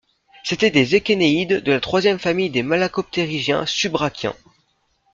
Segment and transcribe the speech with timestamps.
[0.43, 4.35] C'étaient des échénéïdes, de la troisième famille des malacoptérygiens subbrachiens.